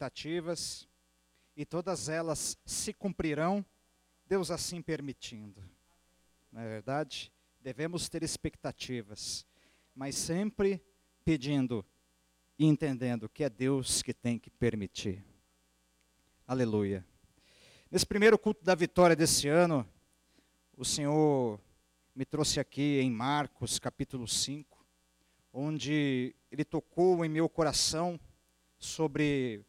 [0.00, 0.88] expectativas
[1.54, 3.62] e todas elas se cumprirão,
[4.26, 5.62] Deus assim permitindo.
[6.50, 7.30] na é verdade?
[7.60, 9.44] Devemos ter expectativas,
[9.94, 10.82] mas sempre
[11.22, 11.84] pedindo
[12.58, 15.22] e entendendo que é Deus que tem que permitir.
[16.46, 17.04] Aleluia.
[17.90, 19.86] Nesse primeiro culto da vitória desse ano,
[20.78, 21.60] o Senhor
[22.14, 24.82] me trouxe aqui em Marcos capítulo 5,
[25.52, 28.18] onde ele tocou em meu coração
[28.78, 29.62] sobre